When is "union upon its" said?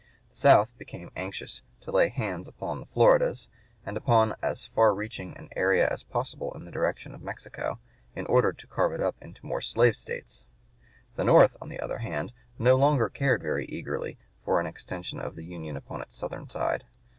15.45-16.15